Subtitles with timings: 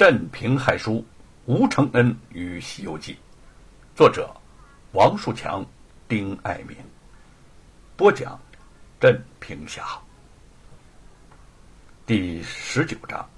[0.00, 1.04] 镇平害书
[1.44, 3.12] 吴承恩与《西游记》，
[3.94, 4.34] 作者
[4.92, 5.62] 王树强、
[6.08, 6.74] 丁爱民，
[7.98, 8.40] 播讲
[8.98, 9.84] 镇平侠。
[12.06, 13.28] 第十九章，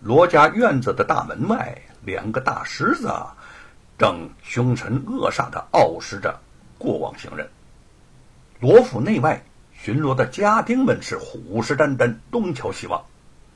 [0.00, 1.74] 罗家院子的大门外，
[2.04, 3.10] 两个大狮子
[3.96, 6.38] 正凶神恶煞的傲视着
[6.76, 7.48] 过往行人。
[8.60, 9.42] 罗府内外
[9.72, 13.02] 巡逻的家丁们是虎视眈眈，东瞧西望。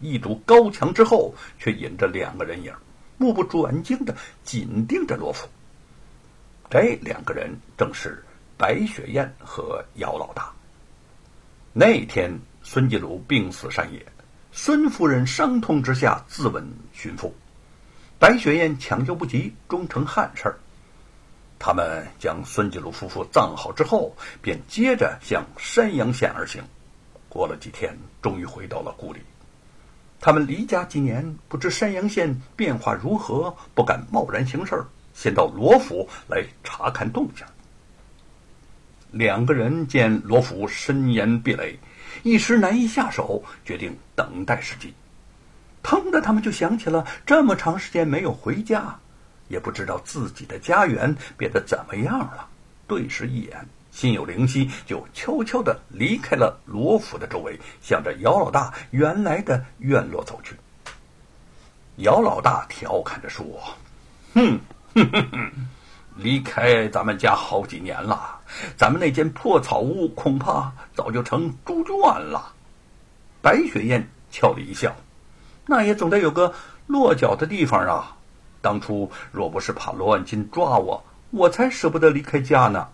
[0.01, 2.73] 一堵高墙之后，却引着两个人影，
[3.19, 5.49] 目不转睛的紧盯着罗府。
[6.69, 8.25] 这两个人正是
[8.57, 10.53] 白雪燕和姚老大。
[11.73, 14.05] 那天，孙继鲁病死山野，
[14.53, 17.35] 孙夫人伤痛之下自刎寻父，
[18.19, 20.59] 白雪燕抢救不及，终成憾事儿。
[21.59, 26.63] 他们将孙继鲁夫妇葬好之后，便接着向山阳县而行。
[27.29, 29.21] 过了几天，终于回到了故里。
[30.21, 37.45] 他们离家几年，不知山阳县变化如何，不敢贸然行事，先到罗府来查看动静。
[39.11, 41.79] 两个人见罗府森严壁垒，
[42.23, 44.93] 一时难以下手，决定等待时机。
[45.83, 48.95] 腾的，他们就想起了这么长时间没有回家，
[49.49, 52.47] 也不知道自己的家园变得怎么样了。
[52.87, 53.67] 对视一眼。
[53.91, 60.55] 心有灵犀，就悄悄地离开了罗府的周围，向着姚老大原来的院落走去。
[61.97, 63.45] 姚老大调侃着说
[64.33, 64.59] ：“哼，
[64.95, 65.51] 哼哼哼，
[66.17, 68.39] 离开咱们家好几年了，
[68.77, 72.53] 咱们那间破草屋恐怕早就成猪圈了。”
[73.43, 74.95] 白雪燕俏了一笑
[75.67, 76.55] ：“那也总得有个
[76.87, 78.17] 落脚的地方啊！
[78.63, 82.89] 当初若不是怕罗万金抓我，我才舍不得离开家呢。”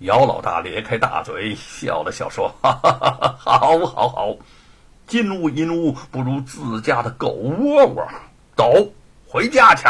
[0.00, 4.36] 姚老大咧开大嘴笑了笑，说：“哈哈哈哈好，好，好，
[5.06, 8.08] 金屋银屋不如自家的狗窝窝。
[8.56, 8.90] 走，
[9.28, 9.84] 回家去。”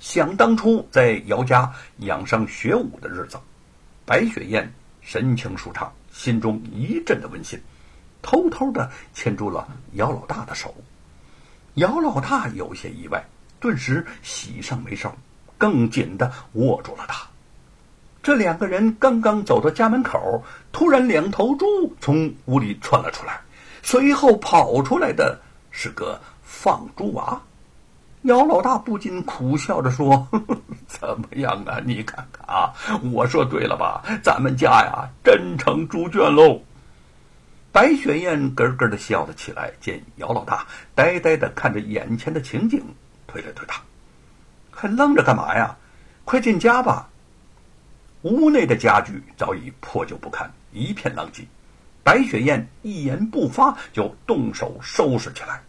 [0.00, 3.38] 想当初在姚家养伤学武的日子，
[4.06, 7.62] 白雪燕神情舒畅，心中一阵的温馨，
[8.22, 10.74] 偷偷的牵住了姚老大的手。
[11.74, 13.22] 姚老大有些意外，
[13.60, 15.14] 顿时喜上眉梢，
[15.58, 17.28] 更紧的握住了他。
[18.22, 20.42] 这两个人刚刚走到家门口，
[20.72, 21.66] 突然两头猪
[22.00, 23.40] 从屋里窜了出来，
[23.82, 25.38] 随后跑出来的
[25.70, 27.40] 是个放猪娃。
[28.24, 30.28] 姚老大不禁苦笑着说
[30.86, 31.80] ：“怎么样啊？
[31.82, 32.70] 你看看啊，
[33.10, 34.04] 我说对了吧？
[34.22, 36.60] 咱们家呀，真成猪圈喽！”
[37.72, 42.84] 白雪燕咯咯的笑了起来，见姚老大呆呆的看着眼前的情景，
[43.26, 43.80] 推了推他
[44.70, 45.74] ：“还愣着干嘛呀？
[46.26, 47.08] 快进家吧！”
[48.22, 51.46] 屋内的家具早已破旧不堪，一片狼藉。
[52.02, 55.62] 白雪燕一言不发，就动手收拾起来。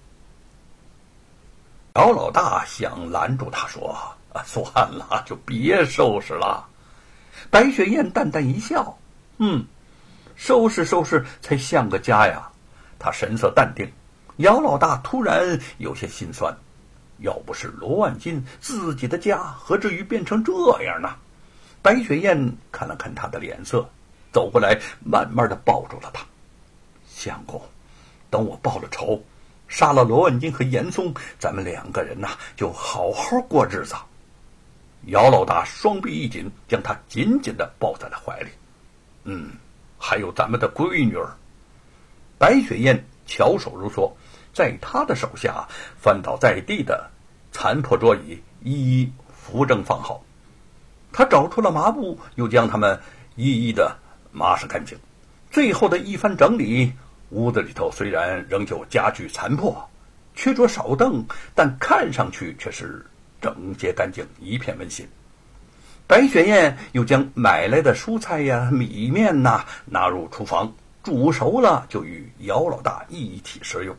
[1.96, 3.98] 姚老大想拦住他，说：“，
[4.46, 6.68] 算了，就别收拾了。”
[7.50, 8.98] 白雪燕淡淡一笑
[9.40, 9.66] ：“嗯，
[10.36, 12.50] 收拾收拾才像个家呀。”
[12.98, 13.90] 他神色淡定。
[14.38, 16.56] 姚老大突然有些心酸
[17.20, 20.54] ：“要不是罗万金，自己的家何至于变成这
[20.84, 21.10] 样呢？”
[21.82, 23.90] 白雪燕看了看他的脸色，
[24.32, 26.24] 走过来，慢慢的抱住了他。
[27.08, 27.62] 相公，
[28.30, 29.22] 等我报了仇，
[29.68, 33.96] 杀了罗万金和严嵩，咱们两个人呐，就好好过日子。
[35.08, 38.50] 姚老大双臂一紧，将他紧紧的抱在了怀里。
[39.24, 39.52] 嗯，
[39.98, 41.36] 还有咱们的闺女儿。
[42.38, 44.12] 白雪燕巧手如梭，
[44.54, 45.68] 在他的手下
[45.98, 47.10] 翻倒在地的
[47.52, 50.24] 残破桌椅，一一扶正放好。
[51.14, 53.00] 他找出了麻布，又将它们
[53.36, 53.96] 一一的
[54.32, 54.98] 抹拭干净。
[55.50, 56.94] 最后的一番整理，
[57.30, 59.90] 屋子里头虽然仍旧家具残破，
[60.36, 63.06] 缺桌少凳，但看上去却是
[63.42, 65.08] 整洁干净，一片温馨。
[66.08, 70.74] 白雪燕又将买来的蔬菜呀、米面呐纳入厨房，
[71.04, 73.96] 煮熟了就与姚老大一起食用。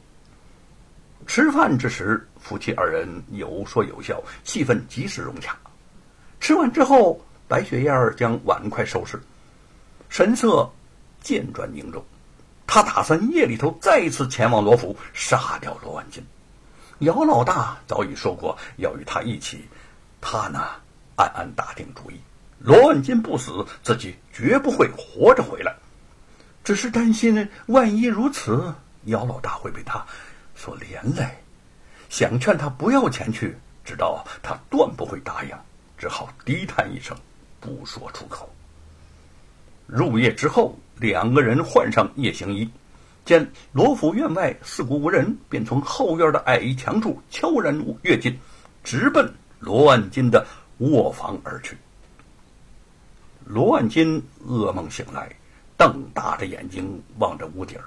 [1.27, 5.57] 吃饭之时，夫妻二人有说有笑，气氛极是融洽。
[6.43, 9.23] 吃完之后，白雪燕儿将碗筷收拾，
[10.09, 10.69] 神色
[11.21, 12.05] 渐转凝重。
[12.67, 16.27] 他打算夜里头再次前往罗府杀掉罗万金。
[16.99, 19.69] 姚老大早已说过要与他一起，
[20.21, 20.67] 他呢
[21.15, 22.21] 暗暗打定主意：
[22.59, 25.77] 罗万金不死，自己绝不会活着回来。
[26.65, 28.75] 只是担心万一如此，
[29.05, 30.05] 姚老大会被他
[30.57, 31.25] 所连累，
[32.09, 35.57] 想劝他不要前去，知道他断不会答应。
[36.03, 37.17] 只好低叹一声，
[37.61, 38.53] 不说出口。
[39.87, 42.69] 入夜之后，两个人换上夜行衣，
[43.25, 48.37] 见罗府院外四顾无人，便从后院的矮墙处悄然跃进，
[48.83, 50.45] 直奔罗万金的
[50.79, 51.79] 卧房而去。
[53.45, 55.33] 罗万金噩梦醒来，
[55.77, 57.79] 瞪大着眼睛望着屋顶，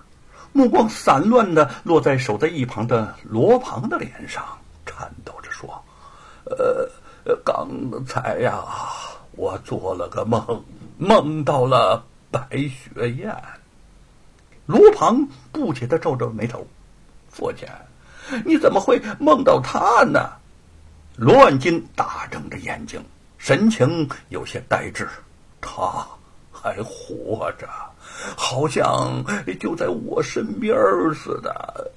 [0.53, 4.41] 目光散乱的落在守在一旁的罗庞的脸上，
[4.85, 5.83] 颤抖着说
[6.47, 6.89] ：“呃，
[7.43, 7.67] 刚
[8.05, 8.63] 才呀，
[9.31, 10.63] 我做了个梦，
[10.97, 13.35] 梦到了白雪燕。”
[14.67, 16.65] 罗庞不解的皱皱眉头
[17.29, 17.67] ：“父亲，
[18.45, 20.31] 你怎么会梦到他呢？”
[21.17, 23.01] 罗万金大睁着眼睛，
[23.37, 25.07] 神情有些呆滞。
[25.61, 26.05] 他
[26.51, 27.67] 还活着，
[28.35, 29.23] 好像
[29.59, 30.75] 就在我身边
[31.13, 31.91] 似的。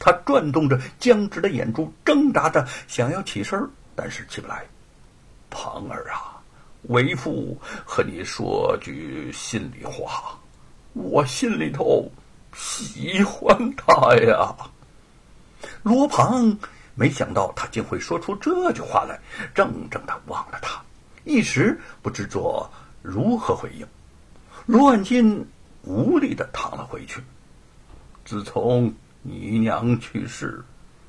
[0.00, 4.66] 他转动着僵直的眼珠，挣扎着想要起身，但是起不来。
[5.50, 6.40] 庞儿啊，
[6.84, 10.36] 为父和你说句心里话。
[10.94, 12.10] 我心里头
[12.54, 14.52] 喜欢他呀。
[15.82, 16.56] 罗庞
[16.94, 19.20] 没想到他竟会说出这句话来，
[19.54, 20.82] 怔怔的望着他，
[21.24, 22.68] 一时不知作
[23.02, 23.86] 如何回应。
[24.66, 25.46] 罗万金
[25.82, 27.22] 无力的躺了回去。
[28.24, 30.62] 自从你娘去世，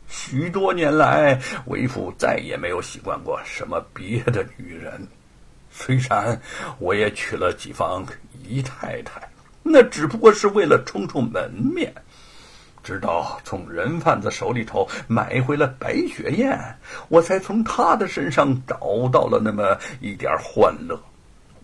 [0.08, 5.08] 许多年来，为父再也没有习惯过什么别的女人。
[5.70, 6.40] 虽然
[6.80, 8.06] 我也娶了几房
[8.44, 9.22] 姨太太。
[9.64, 11.94] 那只不过是为了充充门面，
[12.84, 16.60] 直到从人贩子手里头买回了白雪燕，
[17.10, 21.00] 我才从他的身上找到了那么一点欢乐。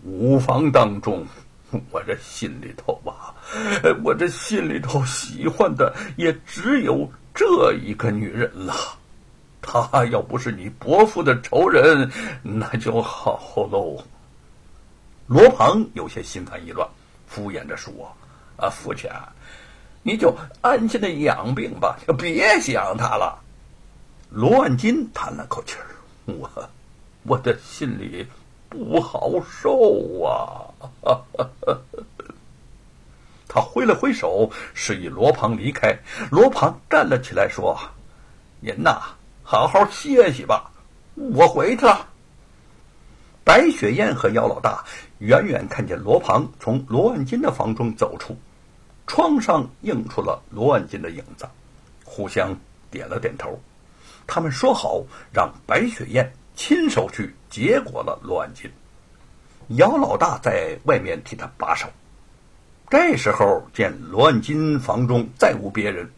[0.04, 1.26] 五房当中，
[1.92, 3.36] 我这心里头吧，
[4.04, 8.74] 我这心里头喜欢的也只有这一个女人了。
[9.62, 12.10] 她要不是你伯父的仇人，
[12.42, 14.02] 那就好喽。
[15.28, 16.88] 罗鹏有些心烦意乱。
[17.28, 17.92] 敷衍着说
[18.56, 19.10] ：“啊，父亲，
[20.02, 23.38] 你就安心的养病吧，就别想他了。”
[24.32, 25.76] 罗万金叹了口气
[26.24, 26.50] ：“我，
[27.24, 28.26] 我的心里
[28.70, 30.64] 不好受啊。”
[33.78, 35.96] 挥了挥手，示意罗庞离开。
[36.32, 37.78] 罗庞站了起来，说
[38.60, 39.00] ：“您呐，
[39.44, 40.72] 好好歇息吧，
[41.14, 42.08] 我回去了。”
[43.46, 44.84] 白雪燕和姚老大
[45.20, 48.36] 远远看见罗庞从罗万金的房中走出，
[49.06, 51.48] 窗上映出了罗万金的影子，
[52.04, 52.58] 互相
[52.90, 53.62] 点了点头。
[54.26, 58.72] 他们说好让白雪燕亲手去结果了罗万金。
[59.68, 61.88] 姚老大在外面替他把守。
[62.90, 66.10] 这时候见罗万金房中再无别人，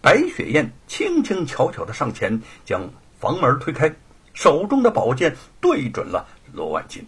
[0.00, 2.88] 白雪燕轻轻巧巧的上前将
[3.18, 3.92] 房门推开，
[4.32, 6.24] 手中的宝剑对准了。
[6.52, 7.04] 罗万金。